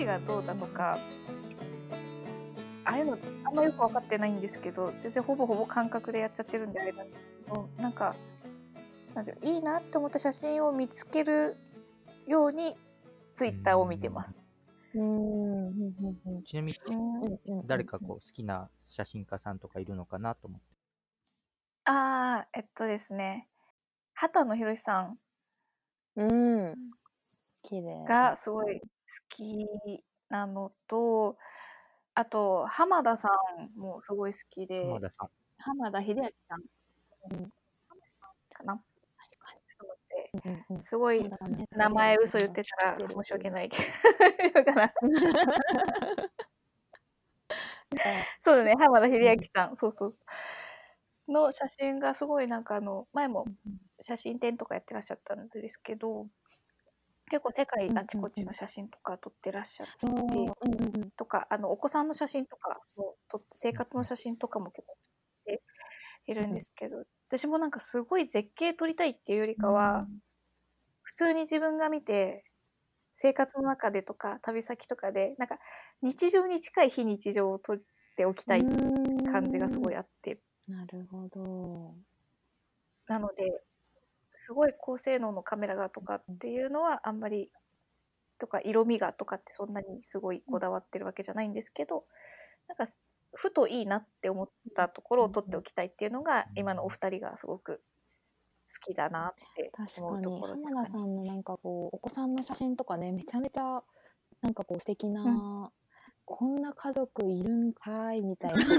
[0.00, 0.98] 縁がどうだとか
[2.84, 8.14] ああいうのあんまよく分かってないんですけど全然ほぼほぼ感覚でやっちゃってるんであれなんですけどなんか
[9.14, 11.56] なんていいいなって思った写真を見つける
[12.26, 12.76] ように
[13.34, 14.38] ツイッターを見てます。
[14.94, 15.72] うん。
[16.44, 16.78] ちなみに、
[17.66, 20.66] 誰かこう好きな写真家さんとかいるのかなと思って。
[21.86, 23.48] ああえっとですね。
[24.14, 25.18] 畑野博さん。
[26.16, 26.74] うん。
[27.62, 28.04] 綺麗。
[28.04, 28.86] がすごい好
[29.28, 31.36] きなのと
[32.14, 33.28] あと浜田さ
[33.76, 35.28] んもすごい好きで浜田さん。
[35.58, 36.62] 浜田秀明さん。
[37.30, 37.52] うん
[40.70, 40.96] うんす。
[40.96, 41.28] ごい
[41.70, 43.84] 名前嘘言ってたら申し訳ないけど。
[48.42, 48.74] そうだね。
[48.78, 50.14] 浜田秀明さん、そうそう。
[51.28, 53.46] の写真がすごいなんかあの前も
[54.00, 56.26] 写真展とかやってらっしゃったんですけど
[57.30, 60.06] 結構世界あちこちの写真とか撮ってらっしゃって、う。
[60.06, 65.62] んうんうん、とかあのお子さんの写真とかも撮って生活の写真とかも結構撮って
[66.26, 70.08] いるんですけど、私もなんかすごい絶景撮りたいっていうよりかは、
[71.02, 72.44] 普通に自分が見て
[73.12, 75.58] 生活の中でとか旅先とかでなんか
[76.02, 77.78] 日常に近い非日常を撮っ
[78.16, 78.62] ておきたい
[79.32, 81.94] 感じがすごいあって、なるほど。
[83.06, 83.64] なので
[84.46, 87.50] すごい高性能のカメラがとかっていうのはあんまり
[88.38, 92.02] とか色味がとかってそんなにすごいこだわってるわけじゃないんですけど
[92.68, 92.92] なんか
[93.34, 97.82] ふといいなって思ったところを撮っておきたいっていうのが今のお二人がすごく
[98.72, 100.74] 好きだなって確か思うとにころですかね。
[100.74, 103.82] 浜田さんのなんかこうお子さんの写真とかねめちゃめちゃ
[104.42, 105.70] なんかこう素敵な、
[106.26, 108.56] こんな家族いるんかいみたいな。
[108.56, 108.74] めっち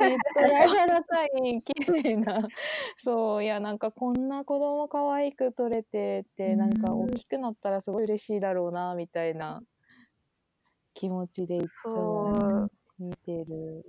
[0.00, 2.48] ゃ柔らかい綺麗な。
[2.96, 9.62] そういやなんかこんな子供可愛く撮れてってなんか大きくなったらすごい嬉しいだろうなみたいな
[10.94, 13.84] 気持ちでいつも見てる。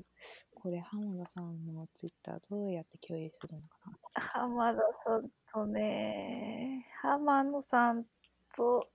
[0.55, 4.21] これ浜田さんのツイッターどうやって共有するのかな。
[4.21, 8.05] 浜田さんとね、浜野さん
[8.55, 8.87] と、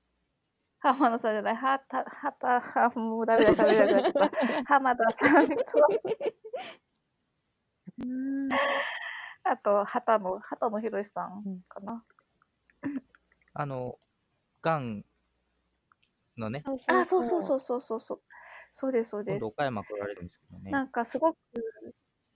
[0.80, 4.64] 浜野さんじゃない、はた、はた、はもうダメだ、喋れなくなっちゃった。
[4.66, 5.54] 浜田さんと、
[9.44, 12.04] あと、畑野、畑野博さんかな。
[13.54, 13.98] あの、
[14.62, 15.04] がん
[16.36, 18.22] のね、あ、そうそうそうそうそうそう。
[18.72, 19.44] そうです、そうです。
[19.44, 20.70] 岡山来られるんですけどね。
[20.70, 21.38] なんかすごく、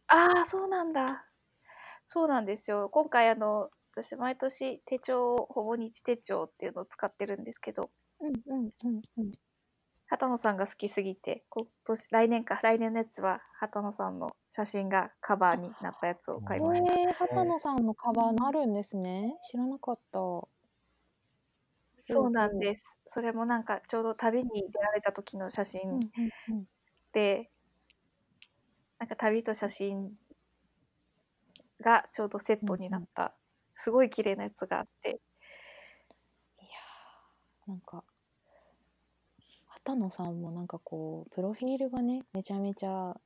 [0.09, 1.27] ああ、そうなんだ。
[2.05, 2.89] そうなんですよ。
[2.89, 7.91] 今回、あの、私、毎年手帳を、ほぼ日手帳っていうのを使ってるんですけど、
[8.23, 9.33] うんうんうんうん
[10.13, 16.93] 畑野さんが好きすぎて、今年、来年か、来年のやつは、畑野さんの写真がカバーになったやつを買いました。
[16.93, 19.39] えー、畑野さんのカバーのあるんですね。
[19.51, 20.19] 知らなかった。
[21.99, 22.85] そうなんです。
[23.07, 26.01] それもなんか、ちょうど旅に出られた時の写うん真うん
[26.49, 26.65] うん
[27.15, 27.51] で、
[28.99, 30.13] なんか旅と写真
[31.81, 33.35] がちょうどセットになった、
[33.77, 35.23] すごい綺麗なやつがあって、
[36.61, 38.05] いやーなんか
[39.85, 43.17] 畑野さんもなんかこうプロフィールがねめちゃめちゃ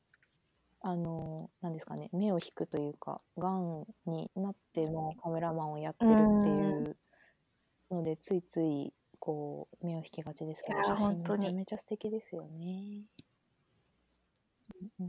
[0.83, 6.95] あのなんですかね目を引くというかがんになってもカメラマンをやってるっていう
[7.91, 13.03] のでついついこう目を引きがちですけどいやー写真めちゃめちゃ素敵ですよね。
[14.99, 15.09] うんう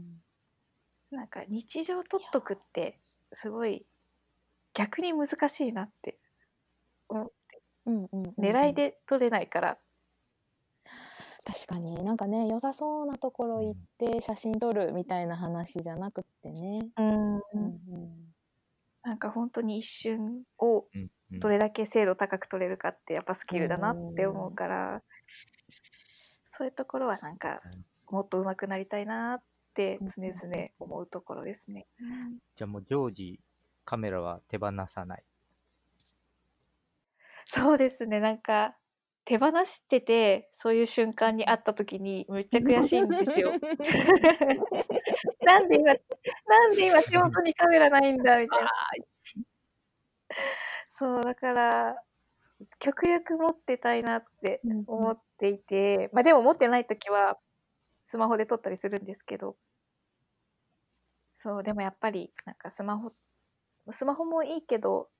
[1.10, 2.98] なんか日常撮っとくって、
[3.32, 3.86] すごい
[4.74, 6.18] 逆に難しいなって。
[7.08, 7.20] うん
[7.86, 9.78] うんうんうん狙いで撮れないから、
[11.50, 12.04] 確かに。
[12.04, 16.90] なんかね良さそうなところ行って写真撮るみたいな話じゃなくってね。
[16.98, 17.36] うん。
[17.36, 18.34] うんうん。
[19.02, 21.40] なんか本当に一瞬をうんうん。
[21.40, 25.02] どれだけ精度高く撮れるかってやっぱスキルだなって思うから、
[26.56, 27.62] そういうところはなんか
[28.10, 29.42] もっと上手くなりたいなっ
[29.74, 31.86] て常々思うところですね。
[32.56, 33.40] じゃあもう常時
[33.84, 35.24] カメラは手放さない。
[37.46, 38.76] そうですね、なんか
[39.28, 43.52] 手放しててそういう瞬間に会った時にめっちゃ悔しいんですよ。
[45.44, 45.92] なんで今、
[46.46, 48.70] なんで今手元にカメラないんだみたいな。
[50.98, 52.02] そう、だから、
[52.78, 57.38] 極力持ってたいなってうん思っていて、まあでも持ってない時は
[58.04, 59.58] スマホで撮ったりするんですけど、
[61.34, 63.10] そう、でもやっぱりなんかスマホ、
[63.90, 65.10] スマホもいいけど、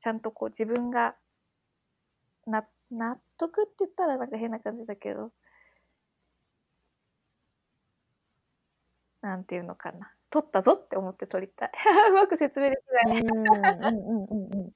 [0.00, 1.16] ちゃんとこう自分が
[2.46, 5.32] な納得って言ったらなんか変な感じだけど、
[9.22, 10.12] なんていうのかな。
[10.30, 11.70] 撮ったぞって思って撮りたい。
[12.10, 13.20] うまく説明できない。
[13.20, 14.72] うんうんうんうんうん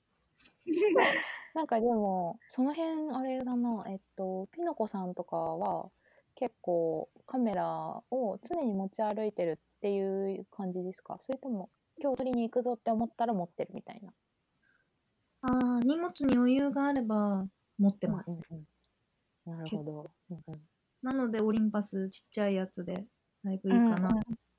[1.55, 5.91] なんかでも、その辺あれだな、えっと、ピノコさんとかは
[6.37, 11.19] 結構カメラを常に持ち歩いてるっていう感じですか？
[11.21, 11.71] それとも
[12.01, 14.13] 今日取りに行くぞって思ったら持ってるみたいな。
[15.43, 17.47] ああ、荷物に余裕があれば
[17.81, 18.37] 持ってうんます。
[18.51, 18.67] うん
[19.49, 20.05] うん、なるほど。
[20.31, 20.61] うんうん
[21.03, 23.07] なので、オリンパスちっちゃいやつで
[23.43, 24.11] だいぶいいかな。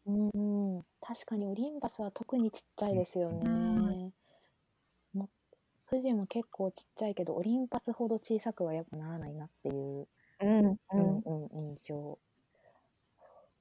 [0.08, 0.30] うん
[0.78, 3.42] うん、確かにオリンパスは特にちっちゃいですよね。
[3.46, 4.14] うん
[5.14, 5.30] も
[5.88, 10.08] 富士も結構ちっちゃいけどオリンパスほど小さくはやっぱならないなっていう、
[10.40, 12.18] うんうんうん、印象。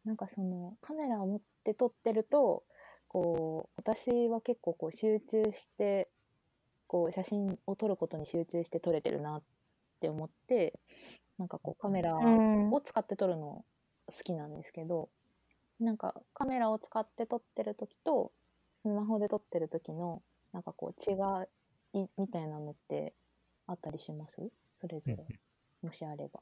[0.06, 2.64] なんかそのカメラを持って撮ってると
[3.08, 6.08] こう私は結構こう集中して
[6.90, 9.42] こう写真を撮ることに集中して撮れてるなっ
[10.00, 10.74] て思って
[11.38, 13.64] なんかこうカメラうんを使って撮るの
[14.08, 15.08] 好きなんですけど、
[15.78, 18.32] なんかカメラを使って撮ってる時と
[18.82, 20.20] スマホで撮ってる時の
[20.52, 21.14] なんかこう違
[22.02, 23.14] いみたいなのって
[23.68, 24.50] あったりします？
[24.74, 25.24] それぞれ
[25.82, 26.40] もしあれば。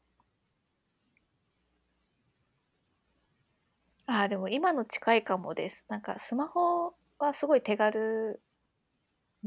[4.07, 5.85] ああ、でも今の近いかもです。
[5.89, 8.41] なんかスマホはすごい手軽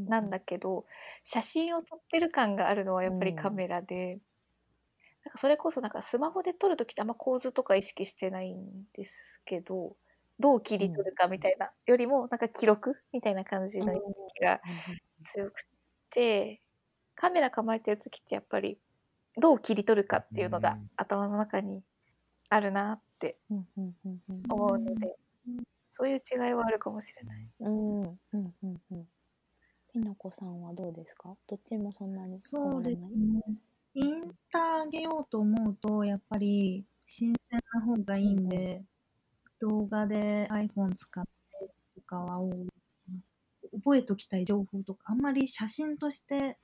[0.07, 0.85] なんだけど、
[1.23, 4.21] 写真を撮ってる感があるのはやっぱりカメラで、
[5.23, 9.95] なんかそれこそなんかスマホで撮るときってあんま構図とか意識してないんですけど、
[10.39, 14.61] どう切り取るかみたいな、よりもなんか記録みたいな感じの意識が
[15.23, 15.61] 強く
[16.11, 16.63] て、
[17.15, 18.79] カメラ構えてるときってやっぱり
[19.37, 21.83] どう切り取るかっていうのがうん頭の中に
[22.49, 23.39] あるなって
[24.49, 25.17] 思うので、
[25.87, 27.51] そういう違いはあるかもしれない。
[27.61, 28.19] うん。
[28.33, 29.07] うんうんうん
[29.93, 31.35] ピノコさんはどうですか？
[31.47, 33.41] どっちもそんなにそうですね。
[33.93, 38.85] インスタ上げようと思うと、やっぱり新鮮な方がいいんで、
[39.59, 41.29] 動画で iPhone 使って
[41.95, 42.67] とかは多い。
[43.73, 46.57] 覚えときたい情報とか、あんまり写真として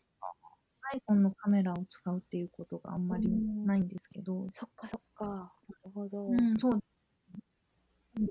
[1.10, 5.26] iPhone のカメラを使うっていうことがあんまりないんですけど、そっかそっか。
[5.26, 5.52] な
[5.86, 6.28] るほど。
[6.28, 7.06] うん、そうです。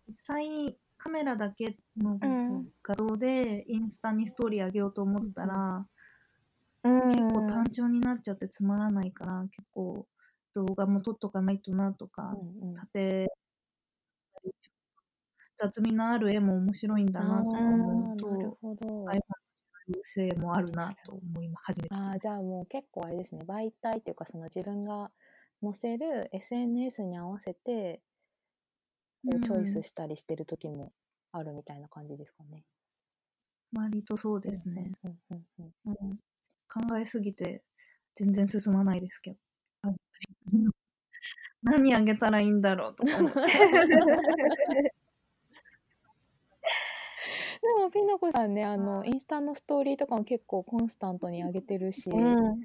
[0.08, 5.86] 実際、カメラだけのうん画像でインスタにストーリー上げようと思ったら、
[6.84, 10.06] うん結構単調になっちゃってつまらないから、結構
[10.54, 13.26] 動画も撮っとかないとなとか、うんうん縦、
[15.56, 19.06] 雑味のある絵も面白いんだなとか思うあーなると、ほど。
[20.02, 21.94] 性もあるなと思い始めて。
[21.94, 25.10] ああ、じゃあもう結構あれですね、媒体っていうか、その自分が
[25.62, 28.02] 載せる SNS に合わせて、
[29.30, 30.92] こうチョイスしたりしてる時も
[31.32, 32.64] あるみたいな感じですかね。
[33.74, 34.92] 割とそうですね。
[36.68, 37.62] 考えすぎて
[38.14, 39.38] 全然進まないですけど。
[41.62, 43.40] 何あげたらいいんだろうとか思って。
[47.60, 52.60] でも、ピノコさんね、あの、インスタのストーリーとかも結構コンスタントに上げてるし、うん。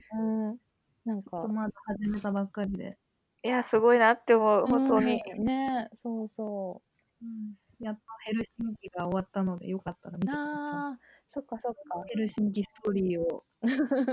[0.49, 0.59] うん。
[1.05, 1.31] なんか。
[1.31, 2.97] ちょっと、まだ始めたばっかりで。
[3.43, 5.21] いや、すごいなって思う、本当に。
[5.37, 6.81] うんね、そうそ
[7.21, 10.27] うんやっとヘルシンキが終わったので、よかったら見う。
[10.27, 12.09] てくださああ、そっかそっかい。。
[12.09, 13.43] ヘルシンキストーリーを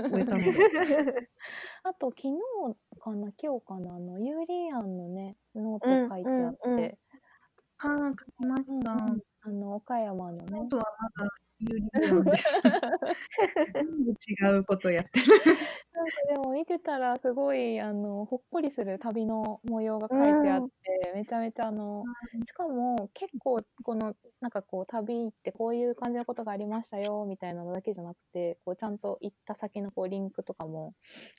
[0.09, 0.51] 終えたので。
[1.83, 2.37] あと、昨日
[2.99, 6.97] かな、今日かな、あの、ユーリアンのね、ノート書いてあって、うんうんうん
[7.81, 8.91] ああ、書きました。
[8.91, 10.83] うんうんあの、岡山のねノー、トは
[11.17, 12.59] まだ有利なんです。
[14.29, 15.27] 違うことやってる。
[15.93, 22.03] なんかでも見てたらすごいあのほっこりする旅の模様が書いてあって、めちゃめちゃあの
[22.45, 30.93] しかも結構このなんかこう旅行ってこういう感じのことがありましたよみたいなのだけじゃなくてこうちゃんと行った先のこうリンクとかも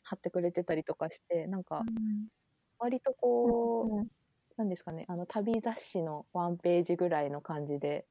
[0.04, 1.82] 貼ってくれてたりとかしてなんか
[2.78, 4.06] 割とこう、うん
[4.56, 8.04] なんですかねあの旅雑誌のワンページぐらいの感じで。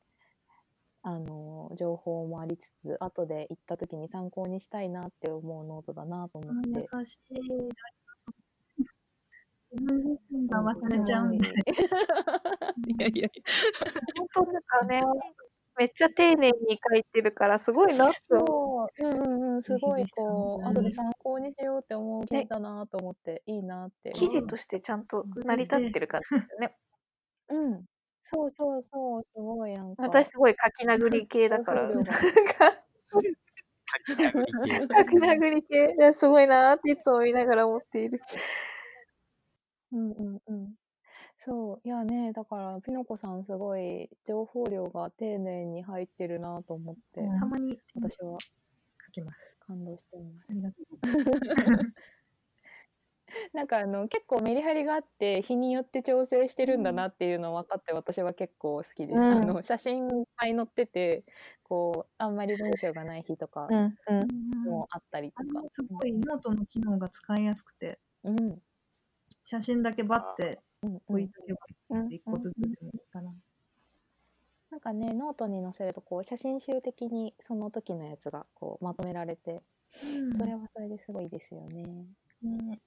[1.02, 7.40] あの情報もありつつ後で行った時に参考にしたいなって思うノートだなと思って優しい。
[9.72, 11.48] 自分自身が忘れちゃうんで。
[12.88, 13.30] いやいやいや。
[14.34, 15.02] 本当なんかね、
[15.78, 18.48] めっちゃ丁寧に書いてるから、すごいなって思う。
[18.48, 24.12] そう、うんうんうん、すごいこう、後で参考にしようって思う記事だなと思って、いいなって。
[24.14, 26.76] 記事としてちゃんと成り立ってる感じですよね。
[27.50, 27.86] うん。
[28.24, 30.04] そうそうそう、すごいなんか。
[30.04, 31.90] 私すごい書き殴り系だから。
[31.90, 31.96] 書
[34.16, 35.96] き殴り系書き殴り系。
[35.98, 38.20] いやすごいなっていつも見ながら思っている。
[39.92, 40.76] うんうんうん。
[41.46, 48.38] そう、いやね、だから、ピノコさんすごい情報量が丁寧に入ってるなと思って、たまに私は
[49.06, 49.58] 書きます。
[49.68, 50.46] 感動してます。
[50.52, 50.86] ありがとう。
[53.54, 59.20] なんかあの結構メリハリがあって日によって調整してるんだなっていうの分かって私は結構好きです。
[59.20, 61.26] うんあの写真いっぱい載ってて
[61.64, 65.70] こうあんまり文章がない日とかうんうんもあったりとかあれ。
[65.70, 68.62] すごいノートの機能が使いやすくて、うん
[69.42, 73.34] 写真だけバッてうんう置いん、とけばうん一個ずつでもいいかな。
[74.72, 79.64] なんかねノートに載せるとこう写真集的にその時のやつがこうまとめられて
[80.38, 81.84] それはそれですごいですよね。
[82.44, 82.80] ね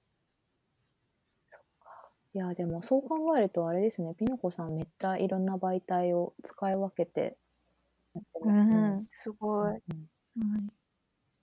[2.35, 7.37] いやでもそう考えるとあれですねピノコさんめっちゃいろんな媒体を使い分けて
[8.13, 8.97] やってうますね。
[8.97, 9.81] ん、すごい。
[9.89, 10.73] うんはい。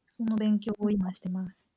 [0.07, 1.69] その勉強を今してます。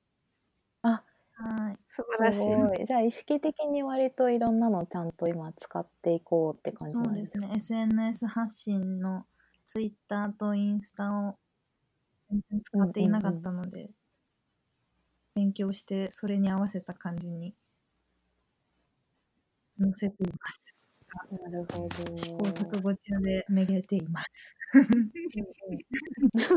[0.83, 1.83] あはい。
[1.89, 2.83] 素晴らしい。
[2.83, 2.85] い。
[2.85, 7.19] じゃあ意識的に割といろんなのちゃんと今使っていこうって感じそなでか？
[7.19, 7.51] うんですすね。
[7.55, 9.25] SNS 発信の
[9.65, 11.39] Twitter とインスタを
[12.29, 13.91] 全然使っていなかったので、
[15.35, 17.55] 勉強してそれに合わせた感じに
[19.83, 20.73] 載せています。
[21.31, 22.15] なるほど。
[22.15, 24.55] 試行錯誤中でめげています。
[24.73, 26.51] 助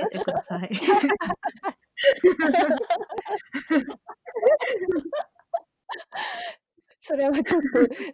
[0.00, 0.70] けてください。
[7.00, 7.58] それはちょっと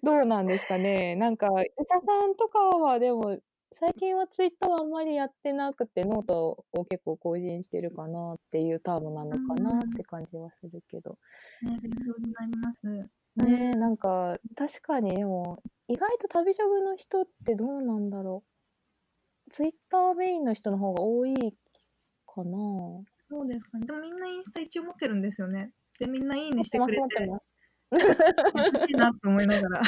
[0.02, 1.14] どうなんですかね。
[1.14, 3.38] なんか、伊佐さんとかはでも、
[3.72, 11.18] 最近はツイッターはあんまりやってなくて、ノートを結構更新してるかなっていうタームなのかなって感じはするけど。
[11.62, 13.10] ね、勉強になります。
[13.44, 18.44] ねえ、なんか、確かにでも、意外と旅ジョグの人ってどうなんだろ
[19.46, 19.50] う。
[19.50, 21.54] ツイッターメインの人の方が多い
[22.26, 22.58] かな。
[23.14, 23.86] そうですかね。
[23.86, 25.72] でもみんなインスタ一応持ってるんですよね。
[25.98, 27.42] で、みんないいねしてくれて、持ってます
[27.90, 29.82] いいなと思いながら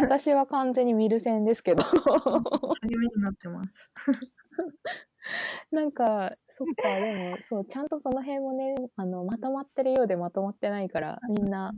[0.00, 1.82] 私は完全に見る線ですけど。
[1.82, 3.90] 励みになってます。
[5.70, 11.72] なんか、そっか、でも、そう、ちゃんとその辺もね、あの、まとまってるようでまとまってないから、みんな、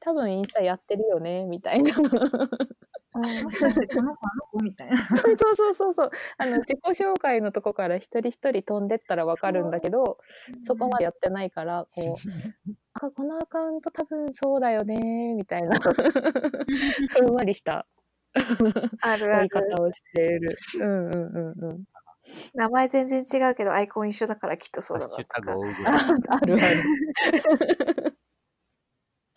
[0.00, 1.92] 多分インスタやってるよね、みたいな。
[3.42, 4.96] もしかしてこの子あの子みたいな。
[5.16, 6.10] そうそうそうそう。
[6.38, 10.18] あの、自己紹介のとこから一人一人飛んでったらわかるんだけど、
[10.62, 12.28] そこまでやってないから、こう、
[12.94, 15.78] あ、このアカウント多分そうだよね、みたいな、
[17.08, 17.86] ふんわりした
[19.00, 19.60] あるあ追いる。
[19.76, 20.56] 方をしてる。
[20.80, 21.84] うんうんうんうん。
[22.54, 25.58] 名前全然違うけど、アイコン一緒だからきっとそうだなとか。
[26.28, 26.84] あるある。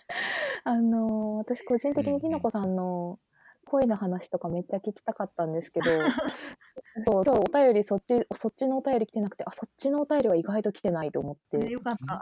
[0.63, 3.19] あの私個人的にひなこさんの
[3.65, 5.85] 恋の話とかめっちゃ聞きたかったんですけど、
[7.05, 11.69] そう今日お便りそっちそっちのお便り来てなくて、あそっちのお便りは意外と来てないと思って。
[11.69, 12.21] よかった。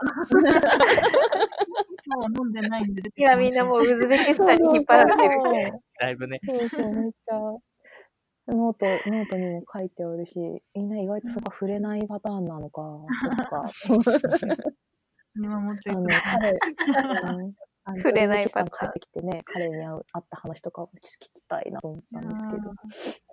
[2.04, 5.80] 今日は飲んでないんで今みんなもうウズベキスタンに引っ張られてる。
[6.00, 7.38] だいぶね、そうそう、めっちゃ。
[8.48, 10.40] ノート、ノートにも書いてあるし、
[10.74, 12.82] みんな意外とそこは触れないパターンなのか、
[13.38, 13.70] とか。
[15.34, 16.22] 見守ってあの、くれて。
[16.22, 16.58] 彼、
[17.86, 22.72] 触れないパターン帰ってきてね、彼に会う会った話とかを聞きたいなと思ったんですけど。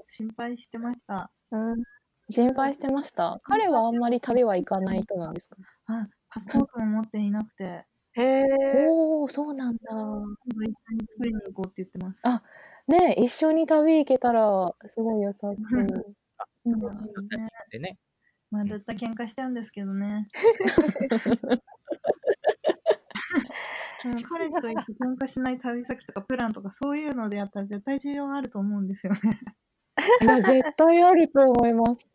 [0.07, 1.31] 心配してました。
[1.51, 1.83] うん、
[2.29, 3.39] 心配してました。
[3.43, 5.55] 彼はあんまり旅は行かない人なんですか？
[5.85, 8.45] あ、パスポートも持っていなくて、へえ。
[8.89, 9.79] おお、そうなんだ。
[9.91, 10.23] 今
[10.55, 12.21] 度一緒に作りに行こうって言ってます。
[12.27, 12.41] あ
[12.87, 15.55] ね一緒に旅行けたらすごい良さそう。
[16.65, 16.77] うん
[17.69, 17.97] でね、
[18.49, 20.27] まあ絶対喧嘩しちゃうんですけどね。
[24.05, 29.39] うん彼氏と行って喧嘩しない旅先とかプランとかそういうのでやったら絶対需要あると思うんですよね。
[30.21, 32.07] いや、絶対あると思います。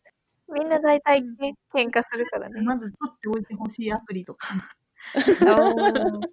[0.52, 2.60] みんな大体ね、喧嘩するからね。
[2.62, 4.54] まず取っておいてほしいアプリとか。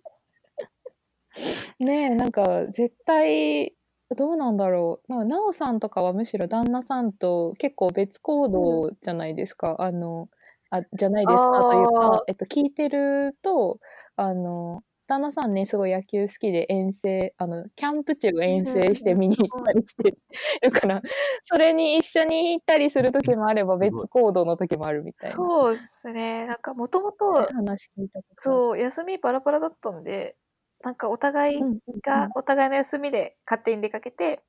[1.80, 3.76] ねえ、なんか絶対、
[4.16, 5.26] どうなんだろう。
[5.26, 9.78] なおさんとかはむしろ旦那さんと結構別行動じゃないですか。
[9.80, 10.30] あの、
[10.70, 13.80] あ、じゃないですかというか、えっと、聞いてると、
[14.18, 20.16] あの、旦那さんね、すごい野球好きで遠征、あの、キャンプ地を遠征して見に行ったりして
[20.62, 21.02] るから、
[21.44, 25.36] それに一緒に行ったりする時もあれば、別行動の時もあるみたいな。
[25.36, 26.46] そうですね。
[26.46, 30.38] なんかもともと、話聞いたそう、休みバラバラだったんで、
[30.82, 31.62] なんかお互い
[32.06, 34.42] が、お互いの休みで勝手に出かけて、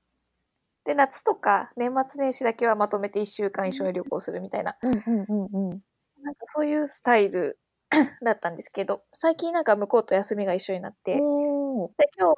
[0.84, 5.82] で、夏とか年末年始だけはまとめて1週間一緒に旅行するみたいな、うんうんうんうん。
[6.22, 7.58] なんかそういうスタイル
[8.24, 12.34] だったんですけど、最近なんか向こうと休みが一緒になって、で、今日、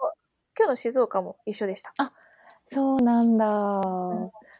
[0.56, 1.92] 今日の静岡も一緒でした。
[2.66, 3.80] そうなんだ。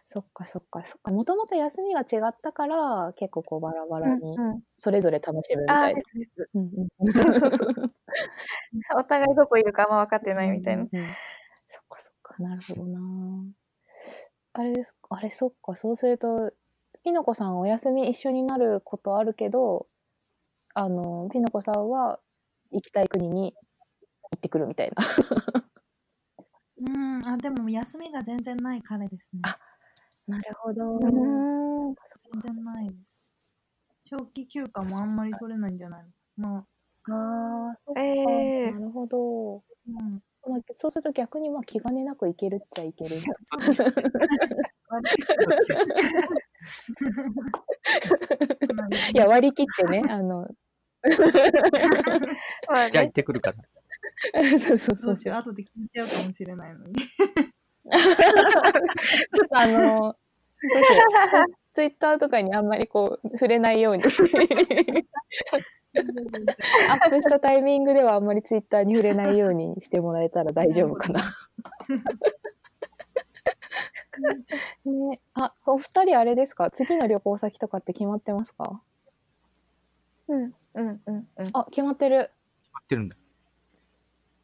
[0.09, 1.11] そっかそっかそっか。
[1.11, 6.03] もともと休みが違ったから、結構こうバラバラに、うんそれぞれ楽しむみああ、たいなで。
[6.03, 6.51] すです。
[6.55, 7.69] うんうんうんそうそうそう
[8.99, 10.83] お互いどこいるかあんま分かってないみたいな。
[10.83, 11.07] うんうんうん
[11.69, 13.01] そっかそっか、なるほどな。
[14.53, 16.53] あれですあれそっか、そうすると、
[17.03, 19.87] ピノコさんお休み一緒になることあるけど、
[20.75, 22.21] あの、ピノコさんは
[22.71, 23.54] 行きたい国に
[24.33, 24.97] 行ってくるみたいな。
[26.76, 29.40] うん、あ、でも休みが全然ない彼ですね。
[29.45, 29.59] あ
[30.26, 30.99] なるほど。
[32.33, 33.33] 全然ないです。
[34.02, 36.04] 長期休暇もあんまり取れないんじゃない
[36.38, 36.66] の？
[37.07, 39.57] まあ、あええなるほど。
[39.57, 40.21] うん。
[40.47, 43.16] まあ、そうすると逆にまあ気兼ねなく行けるっちゃいける。
[49.14, 50.49] いや、割り切ってね、 あの、
[52.69, 53.57] まあじゃあ行ねってくるから。
[54.59, 55.15] そうそうそうう。
[55.15, 56.95] どしよう、後で聞いちゃうかもしれないのに。
[56.97, 60.17] ちょっとあの、
[61.75, 64.05] ツイッターとかにあんまりこう、触れないように。
[64.05, 64.11] アッ
[67.11, 71.21] プしたタイミングではあんまりツイッターに触れないようにしてもらえたら大丈夫かな。
[74.87, 76.71] ね、あ、お二人あれですか？
[76.71, 78.81] 次の旅行先とかって決まってますか？
[80.28, 81.50] うんうんうんうん。
[81.52, 82.31] あ、決まってる。
[82.73, 83.16] 待ってるんだ。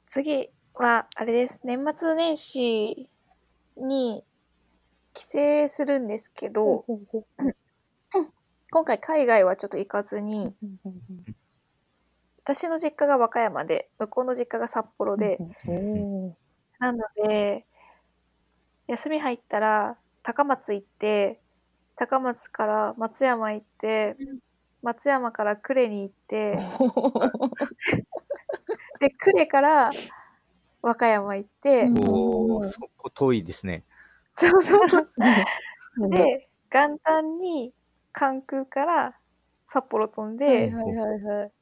[0.07, 1.63] 次は、あれです。
[1.65, 3.09] 年末年始
[3.77, 4.25] に
[5.15, 6.85] 帰省するんですけど、
[8.71, 10.57] 今回海外はちょっと行かずに、
[12.45, 15.39] 私の実家が和歌山で、向こうの実家が札幌で、
[16.79, 17.67] なので、
[18.87, 21.41] 休み入ったら高松行って、
[21.97, 24.17] 高松から松山行って、
[24.83, 26.59] 松山から呉に行って、
[29.01, 29.91] で、呉から
[30.83, 33.85] 和歌山行って、うんおお、そこ遠いですね。
[34.35, 35.09] そうそうそう。
[36.09, 37.75] で、 で、元旦に
[38.13, 39.19] 関空から
[39.65, 41.53] 札幌飛んで、はいはいはいはい。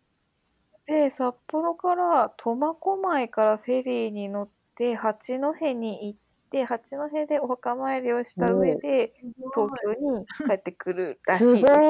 [0.87, 6.18] で、札幌から苫小牧からフェリーに乗って、八戸に行っ
[6.50, 9.12] て、八戸でお墓参りをした上で、
[9.55, 11.75] 東京に帰ってくるらすしいです。
[11.75, 11.81] そ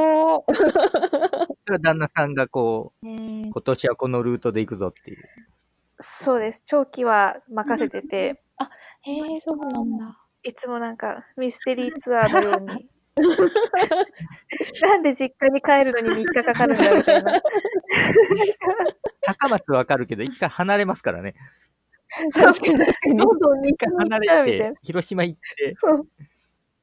[1.67, 5.25] れは旦那さんがこう、ね今年はこのルートで行くぞっていう。
[6.01, 6.63] そうです。
[6.65, 8.43] 長期は任せてて、
[9.03, 10.19] へえ、そうなんだ。
[10.43, 12.89] いつもなんかミステリーツアーのように。
[14.83, 17.43] なんで実家に帰るのに3日かかるんだみたいな。
[19.23, 21.35] 高松わかるけど、一回離れますからね。
[22.31, 23.17] そう確かに確かに。
[23.19, 26.09] どんどん西に行っちゃうみれたいなて。、広島行って、そう。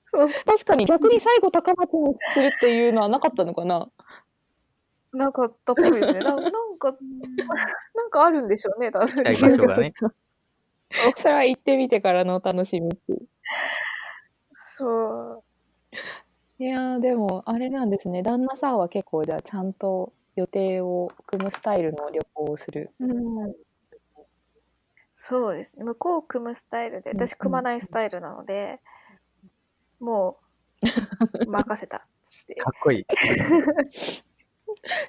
[0.05, 0.29] そう。
[0.45, 3.89] 確かに逆に最後高松にするっていうのはなかったのかな？
[5.13, 6.19] なんかあったっぽいですね。
[6.19, 6.91] な なんか、
[7.95, 9.07] なんかあるんでしょうね、多分。
[9.07, 9.93] 行きたい場所がね。
[11.17, 13.27] それは行ってみてからのお楽しみっていう。
[14.53, 15.43] そう。
[16.57, 22.91] いやーでもあれなんですね旦那さんは結構じゃあちゃんと予定を組むスタイルの旅行をする。
[22.99, 23.55] うん。
[25.17, 25.85] そうですね。
[25.85, 28.81] 向こう組むスタイルで、うん私組まないスタイルなので、
[30.01, 30.37] も
[31.39, 32.55] う、任せたっつって。
[32.55, 33.05] かっこいい。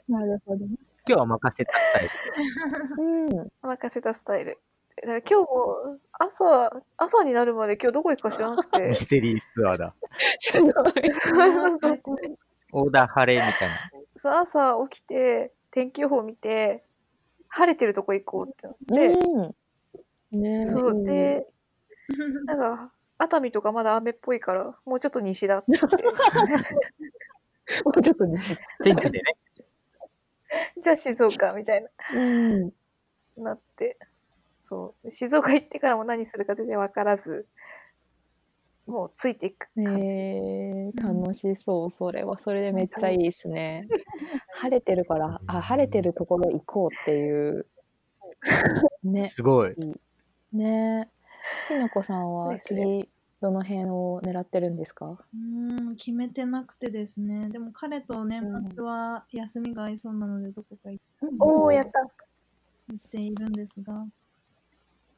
[0.08, 0.64] なるほど。
[0.64, 2.08] 今日は任せたスタイ
[2.96, 3.02] ル。
[3.02, 3.48] うん。
[3.62, 4.60] 任せたスタイル
[5.02, 8.94] 今日も朝、朝になるまで今日どこ行くか知らなくてミ。
[8.94, 9.94] ステリーツアーだ。
[10.38, 10.72] すごい。
[12.72, 13.90] オーダー晴れみたいな。
[14.16, 16.84] そう朝起きて、天気予報見て、
[17.48, 18.76] 晴れてるとこ行こうってなっ
[19.12, 19.54] て、うん。
[20.32, 21.46] ねそうで、
[22.44, 25.96] なんか、熱海とかまだ雨っぽいから、もうちょっと西だって言って。
[27.84, 28.40] もうちょっとね。
[28.82, 29.22] 天気でね。
[30.80, 32.62] じゃあ静岡みたいうん。
[32.62, 32.70] な、
[33.38, 33.98] なって。
[34.58, 35.10] そう。
[35.10, 37.46] 静岡行ってからも何するか全然わからず、
[38.86, 40.14] もうついていく感じ。
[40.22, 41.90] えー、楽しそう。
[41.90, 43.82] それはそれでめっちゃいいですね。
[44.54, 47.66] 晴れてるから、あ、晴れてるところ行こうっていう。
[49.02, 49.28] ね。
[49.28, 49.74] すごい。
[50.56, 51.10] ね
[51.68, 53.08] きのこさんはですです次、
[53.40, 55.18] どの辺を狙ってるんですか？
[55.34, 57.48] うん、決めてなくてですね。
[57.50, 58.42] でも彼と年
[58.74, 61.00] 末は休みが合いそうなので、どこか行
[61.38, 62.00] おー、やった。
[62.00, 64.06] っているんですが、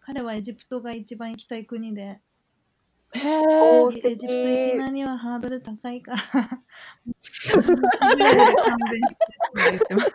[0.01, 2.21] 彼はエジプトが一番行きたい国で、へ
[3.15, 3.83] え。
[3.83, 4.79] おー、素エジプト行き敵。
[4.79, 6.43] なにはハードル高いから、勘
[8.91, 10.13] 弁してって言ってます。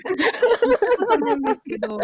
[1.20, 1.98] なんですけど、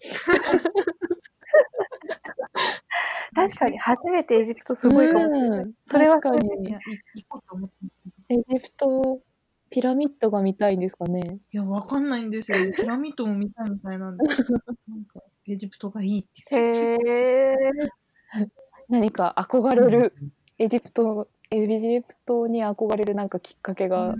[3.34, 5.62] 確かに初めてエジプトすごいかもしれない。
[5.64, 6.80] うんそれは確かいにや、い
[7.16, 7.96] 行こうと思ってます
[8.30, 9.20] エジプト
[9.70, 11.38] ピラミッドが見たいんですかね。
[11.52, 12.58] いや、わかんないんですよ。
[12.74, 14.36] ピラミッドも見たいみたいなんで、なん
[15.04, 16.78] か、エジプトがいいって言って。
[17.02, 17.56] へえ。
[18.88, 20.14] 何か憧れる
[20.58, 24.12] エジプトエジプトに憧れるなんかきっかけがあっ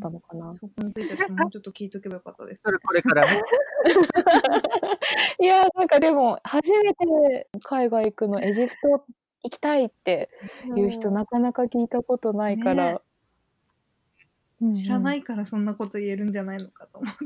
[0.00, 0.52] たのかな。
[0.54, 2.70] そこについてはもうちょっと聞いとけばよかったですそ。
[2.70, 3.42] れこれからね。
[5.40, 9.06] いやなんかでも初めて海外行くのエジプト
[9.44, 10.30] 行きたいって
[10.76, 12.84] いう人なかなか聞いたことないから。
[12.84, 13.00] ねうんうん
[14.70, 17.18] 知らないからそんなこと言えるんじゃないのかと思って。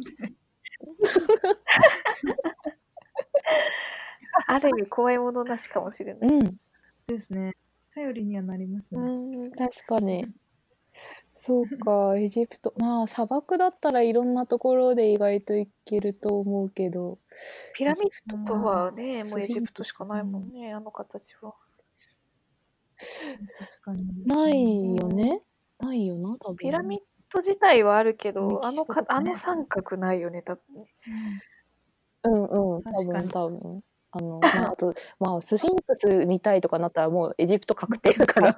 [4.47, 6.31] ある意味怖いものなしかもしれない。
[6.31, 6.51] うん、
[7.07, 7.57] ですね。
[7.99, 9.49] 頼りにはなりますうね。
[9.49, 9.51] ん。
[9.53, 10.25] 確かに。
[11.37, 12.73] そうか、 エジプト。
[12.77, 17.19] まあ、砂漠だったらいろんなところで意外と行けると思うけど。
[17.75, 21.55] ピラミッドとはね、うんもうエジプトしかないもんね、あの形は。
[23.59, 24.27] 確かに。
[24.27, 25.43] ないよね？
[25.79, 26.57] ないよな、多分。
[26.57, 27.01] ピラミッ
[27.33, 30.89] ド自体はあるけど、メあのかキシコとかねあの三角ないよね、多分ね。
[32.25, 33.81] うんうん、多分確かに多分。
[34.11, 38.49] あの、 まあ、あと、まあ、スフィンクス見たいとかなったらもうエジプト確定だから。
[38.49, 38.53] エ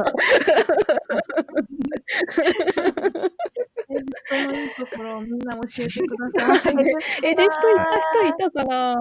[3.96, 6.74] ジプトのいいところをみんな教えてください。
[7.26, 8.96] エジプト行った人いたかな？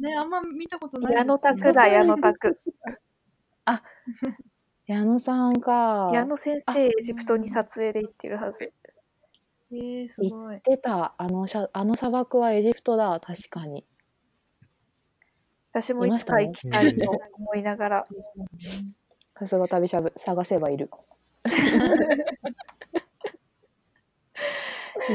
[0.00, 2.56] ね、あんま見たことないです、矢野拓だ、矢野拓。
[4.86, 6.10] 矢野さんか。
[6.12, 8.72] 矢野先生、エジプトに撮影で行ってるはず。
[9.72, 10.60] えー、すごい。
[10.64, 11.14] 出た。
[11.16, 13.18] あのしゃ、あの砂漠はエジプトだ。
[13.20, 13.84] 確かに。
[15.74, 18.06] 私もいつか行きたいと思いながら。
[19.36, 20.86] さすが旅しゃぶ、探せばいる。
[20.86, 20.92] じ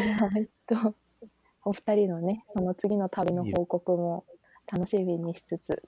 [0.09, 0.93] ゃあ、えっと、
[1.63, 4.25] お二人のね、その次の旅の報告も
[4.69, 5.81] 楽しみにしつつ、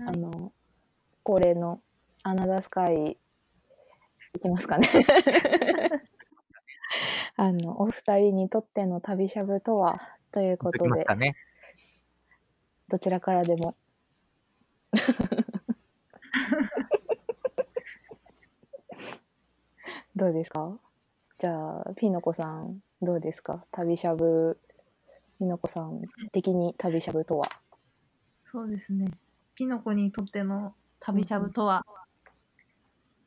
[0.00, 0.52] あはいの、
[1.22, 1.80] 恒例の
[2.24, 3.16] アナザースカイ、
[4.34, 4.88] いきますかね。
[7.36, 10.00] あの、お二人にとっての旅しゃぶとは、
[10.32, 11.36] というこでとで、ね。
[12.88, 13.76] どちらからでも。
[20.14, 20.78] どうですか？
[21.38, 23.64] じゃあ、ピノコさん、どうですか？
[23.72, 24.60] 旅しゃぶ、
[25.38, 26.02] ピノコさん
[26.32, 27.44] 的に旅しゃぶとは？
[28.44, 29.10] そうですね。
[29.54, 31.84] ピノコにとっての旅しゃぶとは、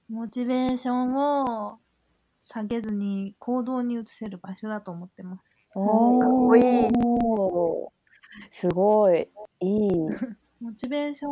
[0.10, 1.80] モチベーションを
[2.43, 5.58] 下げずに行動に移せる場所だと思ってます。
[5.73, 6.89] おーかっこいい
[8.51, 9.28] すごい。
[9.62, 9.91] いい。
[10.65, 11.30] モチベーショ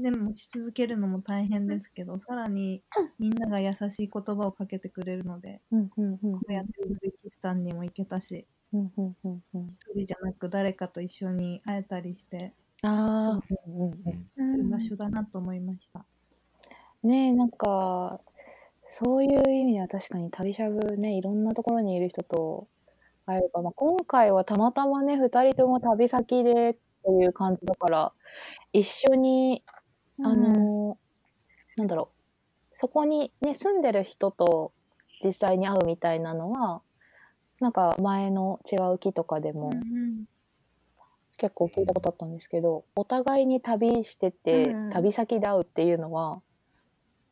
[0.00, 2.82] ンで持ち続けるのも大変ですけど、さらに
[3.18, 9.68] みんなが優しい言葉をかけてくれるので、うんうんうんこうやってウズベキスタンにも行けたし、うんうんうんうん。
[9.68, 13.90] 一人じゃなく誰かと一緒に会えたりして、ああ、うん
[14.38, 16.06] うんう場所だなと思いました。
[17.02, 18.20] ねえなんか
[18.90, 22.68] そういう意味では確かに旅しゃぶねいろんなところにいる人と
[23.26, 26.76] 会えるか、まあ、今回はたまたまね2人とも旅先で
[27.08, 28.12] っていう感じだから
[28.72, 29.62] 一緒に
[30.22, 30.98] あの、
[31.76, 32.22] なんだろう。
[32.74, 34.72] そこにね住んでる人と
[35.22, 36.82] 実際に会うみたいなのは
[37.60, 40.24] なんか前の違う木とかでもうん
[41.38, 44.90] 結構聞いたことあったんですけどお互いに旅してて、うん。
[44.90, 46.40] 旅先で会うっていうのは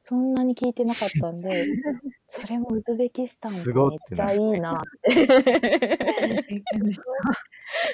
[0.03, 1.67] そんなに聞いてなかったんで
[2.31, 4.81] それもウズベキスタンすごってめっちゃいいいな。
[4.81, 4.83] っ。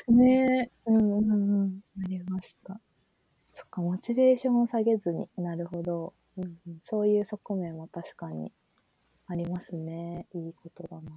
[0.07, 1.81] てねうんうんうん。
[1.97, 2.79] なりました。
[3.55, 5.31] そっかモチベーションを下げずに。
[5.39, 8.53] なるほど、うんうん、そういう側面も確かに
[9.27, 10.27] ありますね。
[10.35, 11.11] いいことだな。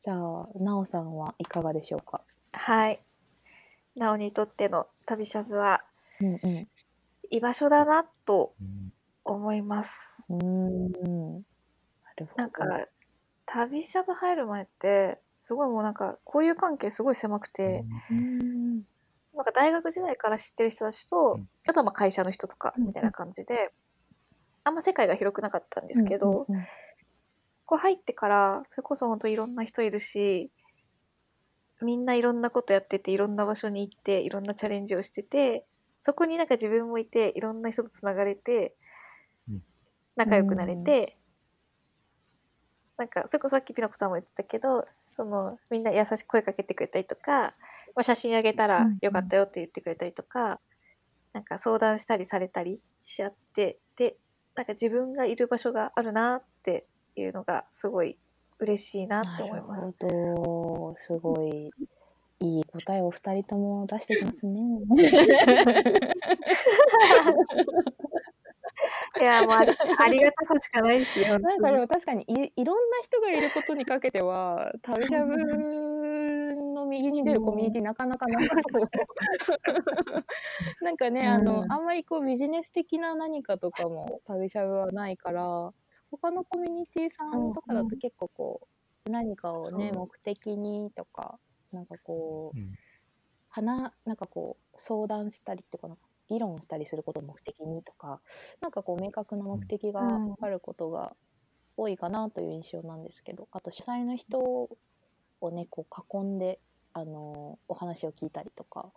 [0.00, 2.22] じゃあなおさんはいかがでしょうか？
[2.52, 3.00] はい。
[3.96, 5.84] なおにとっての旅しゃぶは
[6.20, 6.68] うんうん。
[7.30, 8.92] 居場所だなとうん
[9.24, 10.24] 思います。
[10.28, 11.53] うーんな
[12.16, 12.42] るほど。
[12.42, 12.88] なんか、
[13.46, 18.74] 旅しゃぶ入る前って、すごいもうなんか、交友関係すごい狭くて、うーん。
[19.34, 21.48] なんか大学時代から知ってる人たちと、うん。
[21.66, 23.72] あとはまあ会社の人とか、みたいな感じで、
[24.64, 26.64] あんま世界が広くなかったんですけど、うんうん
[27.66, 30.52] ここ入ってから、それこそ本当いろんな人いるし、
[31.80, 35.66] みんないろんなことやってて、いろんな場所に行って、いろんなチャレンジをしてて、
[36.00, 38.74] そこになんか自分もいて、いろんな人とつながれて
[39.48, 39.62] うん、
[40.16, 41.18] 仲良くなれて、
[42.96, 47.52] なんか、それこそさっきピノコさんも言ってたけど、その、みんな優しく声かけてくれたりとか、
[47.94, 50.60] まあ、写真あげたらうんよかったよって言ってくれたりとか、
[51.32, 54.16] なんか相談したりされたりし合って、で、
[54.54, 58.18] なんか自分がいる場所があるなっていうのがすごい
[58.60, 59.80] 嬉しいなって思います。
[59.80, 60.96] なるほど。
[60.98, 61.70] すごい、
[62.40, 64.60] いい答えを二人とも出してますね。
[69.20, 71.38] いや、もうあり ありがたさしかないですよ。
[71.38, 75.36] なんかでも確かにいいろんな人がいることにかけては旅しゃぶ
[76.74, 78.90] の右に出るコミュニティなかなかなさそう。
[80.84, 85.72] なんかね、あのうんあんまりこうビジネス的な何かとかも旅しゃぶはないから
[86.10, 88.68] 他のコミュニティさんとかだと結構こ
[89.06, 91.38] う何かをねそう目的にとか
[91.72, 92.72] なんかこううん
[93.48, 95.96] 話なんかこう相談したりっていうかな
[96.28, 98.20] 議論したりすることを目的にとか
[98.60, 100.34] なんかこう明確な目的がうん。
[100.40, 101.16] あることが
[101.76, 106.60] 多いかなという印象なんですけど、あと主催の人をねこう囲んで
[106.92, 108.92] あのお話を聞いたりとか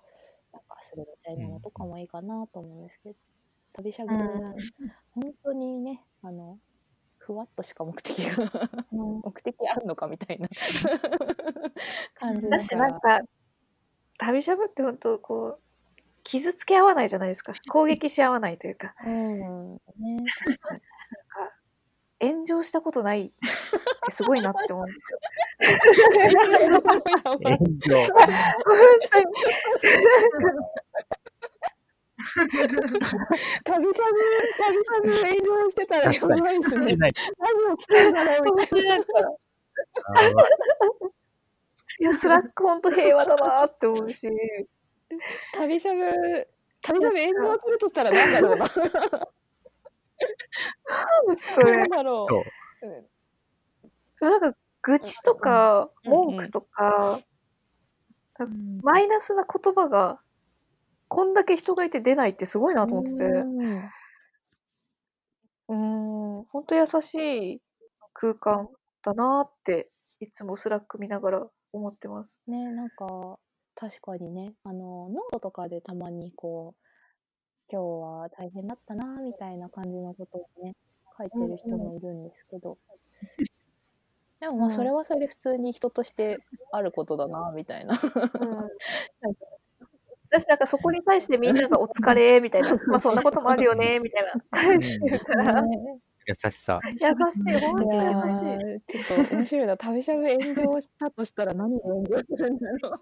[0.54, 3.16] なんかするみたいなのとかもいいかなと思うんですけど、
[3.74, 4.22] 旅しゃぶ、うん。
[5.12, 6.60] 本当にね、あの、
[7.18, 10.48] ふわっとしか目的が目的あるのかみたいな
[12.16, 12.90] 感じだし、だから。
[12.92, 13.22] なんか、
[14.20, 15.63] 旅しゃぶって本当こう、
[16.28, 17.54] 傷つけ合わないじゃないですか。
[17.72, 19.76] 攻撃し合わないというか、うん。
[19.76, 19.80] ね
[20.46, 20.82] 確かに。
[20.82, 21.56] なんか、
[22.20, 23.36] 炎上したことないって
[24.12, 25.20] すごいなって思うんですよ。
[27.24, 27.58] 本当に。
[33.63, 34.04] 旅しゃぶ
[34.58, 35.24] 旅しゃぶ炎
[35.63, 35.70] 上。
[35.70, 36.98] してたらやばいですね。
[36.98, 37.10] 何
[37.78, 38.98] 起きてるんだろうみたいな。
[42.00, 44.36] いや、スラック本当平和だなって思うし、な
[45.54, 46.48] 旅しゃぶ
[46.82, 48.67] 旅しゃぶ炎上するとしたら何だろうな。
[51.58, 51.89] 何。
[51.89, 54.28] だろそう。
[54.28, 56.36] うなんか、愚痴とか、うんうん。
[56.36, 57.20] 文句とか、
[58.39, 58.80] うん。
[58.82, 60.20] マイナスな言葉が、
[61.08, 63.91] こんだけ人がいて出ないってすごいなと思ってて、うん。
[65.70, 65.76] うー
[66.41, 67.15] ん、本当優し
[67.54, 67.62] い
[68.13, 68.70] 空間
[69.04, 69.88] だなって、
[70.20, 72.41] いつもスラック見ながら思ってます。
[72.48, 73.38] ねなんか
[73.80, 74.54] 確かにね。
[74.63, 76.88] あのノートとかでたまにこう
[77.72, 80.76] 今日は大変だったなみたいな感じのことをね
[81.16, 82.80] 書いてる人もいるんですけど、
[84.40, 84.74] でもまあうん。
[84.74, 86.40] それはそれで普通に人として
[86.72, 87.94] あることだなみたいな。
[87.94, 88.70] うん。
[90.30, 95.63] 私なんかそこに対してみんながお疲れみたいな、まあそんなこともあるよねみたいな感じてるから、
[96.28, 96.80] 優しさ。
[97.32, 97.54] しい、本い。
[97.54, 98.76] や当に優しい。
[98.76, 99.78] ーちょっと面白いな。
[99.78, 103.00] 旅しゃぶ炎上したとしたら何を炎上するんだろう。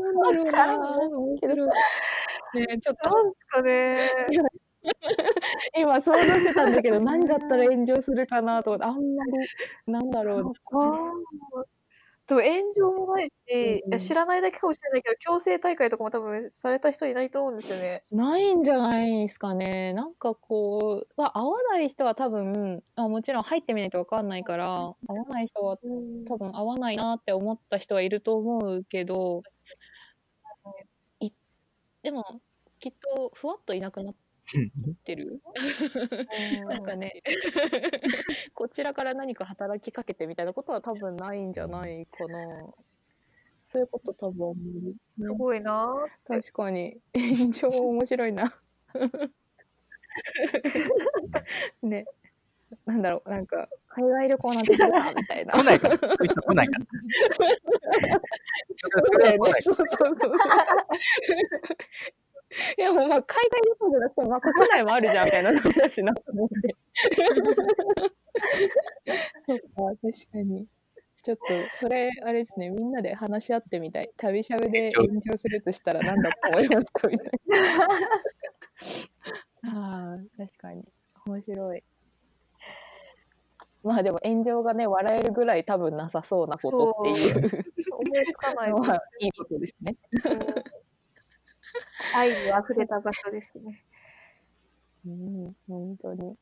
[0.00, 0.78] なんだろうな
[1.10, 1.68] 面白い
[2.66, 4.10] ねちょっとなんですかね。
[5.76, 10.52] 今想像してたんだけど何だったら炎上するかなと思ってあんまりなんだろう
[12.28, 13.92] でも炎上もないし、いうん。
[13.92, 18.04] や知らないだけかもしれないけど、強制大会とかも多分された人いないと思うんですよね。
[18.12, 19.92] ないんじゃないですかね。
[19.94, 25.78] なんかこう、まあ、合わない人は多分あもちろん入ってみないと分かんないから合わない人は
[26.28, 29.42] 多分合わないなって思った人はいると思うけど
[31.20, 31.30] い
[32.02, 32.42] でも
[32.80, 34.27] きっとふわっといなくなって
[35.14, 35.40] る。
[36.66, 37.22] なんかね。
[38.54, 42.38] こちらから何か働きかけてみたいなことは多分ないんじゃないかな。
[43.66, 44.54] そういうこと多分
[45.18, 45.92] すごいな。
[46.26, 46.98] ぁ確かに。
[47.14, 48.54] 炎上面白いな。
[51.82, 52.06] ね。
[52.86, 53.30] なんだろう。
[53.30, 55.52] なんか海外旅行なんてしようかみたいな。
[55.52, 55.98] 来ないから。
[55.98, 56.86] そういう人来ないから。
[59.60, 59.86] そうそう
[60.18, 60.32] そう。
[62.78, 66.74] いやもうまあ海外旅行じゃなくてもまあ 国内もあるじゃんみたいな話なと思って。
[69.46, 69.64] そうか
[70.02, 70.66] 確かに。
[71.22, 71.42] ちょっと
[71.76, 74.10] それあれですねみんなで話し合ってみたい。
[74.16, 77.84] 旅しゃべで炎上するとしたら何だと思いますかみたいな。
[79.64, 80.84] ああ確かに
[81.26, 81.82] 面白い。
[83.82, 89.96] まあでも炎上がね笑えるぐらい多分なさそうなことっていう思いつかない のはいいことですね。
[92.14, 93.84] うん愛に溢れた場所ですね。
[95.06, 96.36] うん、本当に。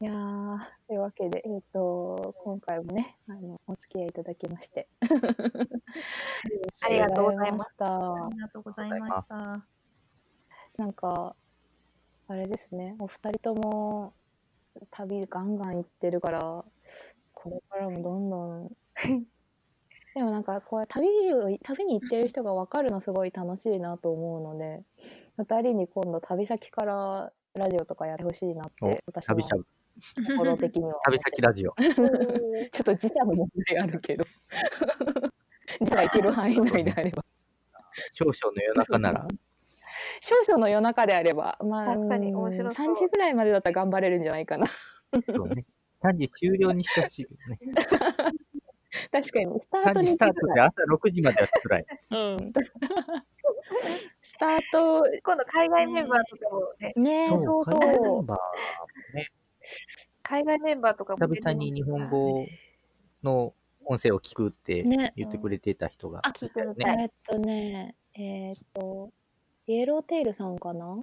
[0.00, 0.58] いやー、
[0.88, 4.88] というわけで、えっ、と、今回もね、あの、お付き合いいただきまして。
[6.82, 7.86] ありがとうございますした。
[7.86, 9.66] ありがとうございました。
[10.76, 11.36] なんか、
[12.26, 14.14] あれですね、お二人とも
[14.90, 16.64] 旅ガンガン行ってるから、
[17.32, 18.76] これからもどんどん、
[20.14, 24.82] でもなんかこう旅を旅に行ってる人が分かるのすごい楽しいなと思うので
[25.36, 29.66] 二人に今度旅先からラジオとかやってほしいなっおて私の旅しゃぶ。
[30.26, 31.74] 心的には旅先ラジオ。
[31.78, 34.24] ちょっと時差の問題あるけど
[35.82, 37.24] 時差行ける範囲内であれば
[38.12, 39.26] 少々の夜中なら。
[40.20, 45.64] 少々の夜中であればまあ確かに面白そう3時ぐらいまでだったら頑張れるんじゃないかなそうね。
[46.02, 47.58] 3時終了にしてほしいよね。
[49.10, 49.60] 確かに。
[49.60, 51.86] スター3トに時スタートで朝6時までは辛い。
[52.10, 52.52] うん。
[54.16, 55.04] スタート。
[55.22, 58.38] 今度海外メンバーとかもね、ねそうそう海外メンバーも
[59.14, 59.32] ね、
[60.22, 62.46] 海外メンバーとかも久々に日本語
[63.22, 63.54] の
[63.84, 65.12] 音声を聞くってね。
[65.16, 66.20] 言ってくれてた人が。
[66.22, 66.60] あ聞いて。
[66.60, 69.12] えーっとねえーっと
[69.66, 71.02] イエローテールさんかな？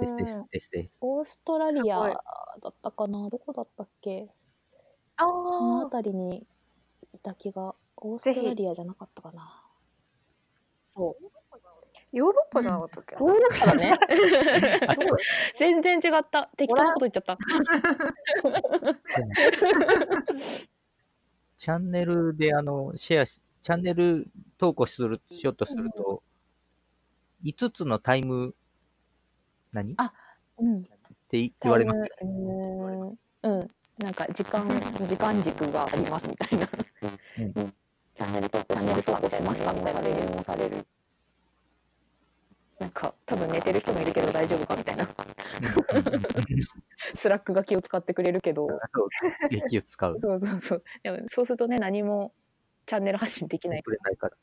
[0.00, 0.98] ですですですです。
[1.00, 2.20] オーストラリアだ
[2.68, 3.28] ったかな？
[3.30, 4.28] どこだったっけ？
[5.18, 6.46] あそのあ、辺りに
[7.12, 9.62] いた気がオーストラリアじゃなかったかな
[10.94, 11.24] そう
[12.12, 13.14] ヨーロッパじゃなかったっけ？
[13.16, 13.92] なヨーロッパだね
[14.86, 15.16] あ、そう。
[15.58, 17.36] 全然違った適当なこと言っちゃった
[21.58, 26.22] チャンネルであの、シェアし、チャンネル投稿する、しようとすると、
[27.44, 28.54] 5つのタイム、
[29.72, 29.92] 何？
[29.92, 30.12] っあ
[30.58, 30.82] うん。
[31.28, 32.06] て言われますよ。
[32.18, 32.52] タイム
[33.02, 33.58] うーん。
[33.60, 33.68] うん。
[33.98, 34.68] なんか時間、
[35.06, 36.68] 時間軸がありますみたいな。
[37.56, 37.74] うん
[38.16, 40.86] チャンネル投稿しますかみたいなメールもされる。
[42.78, 45.06] なんか、多分寝てる人もいるけど大丈夫かみたいな。
[47.14, 48.68] スラックが気を使ってくれるけど。
[48.68, 50.18] そう、気を使う。
[50.18, 50.84] そうそうそう。
[51.02, 52.32] でもそうするとね、何も
[52.86, 54.36] チャンネル発信できないくれないから。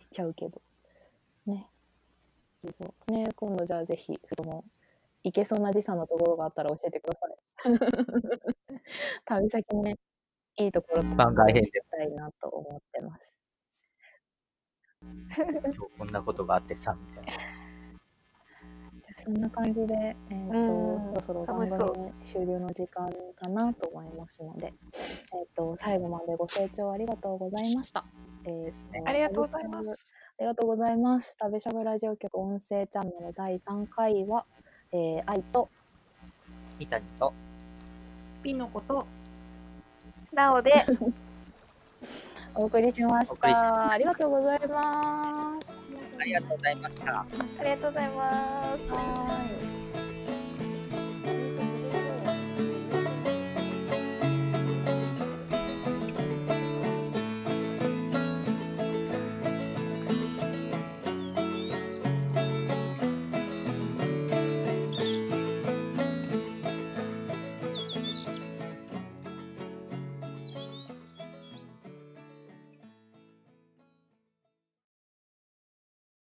[0.00, 0.60] しちゃうけど。
[1.46, 1.68] ね。
[2.76, 4.64] そうね、今度じゃあぜひ、その、
[5.24, 7.78] 行けそうな時差のところがあったら教えてください。
[9.24, 9.96] 旅先ね、
[10.56, 13.34] いいところ番外編きたいなと思ってます。
[15.00, 17.32] 今日こんなことがあってさ、みたいな。
[17.32, 28.04] じゃあそんな感じで、えーとうんそろそろ番組終了の時間かなと思いますので、えー、と最後までご清聴ありがとうございました。
[28.44, 29.82] えーとありがとうございま。
[29.82, 30.14] す。
[30.38, 31.36] ありがとうございます。
[31.36, 34.46] 旅しゃぶラジオ局音声チャンネル第3回は、
[34.92, 35.68] えー愛と
[36.78, 37.32] 三谷と、
[38.42, 39.06] ピのこと、
[40.32, 40.72] なので、
[42.54, 43.90] お送りしましお送りしまた。
[43.90, 45.72] ありがとうございます。
[46.18, 47.20] ありがとうございました。
[47.20, 47.26] あ
[47.62, 48.78] りがとうございま
[49.74, 49.77] す。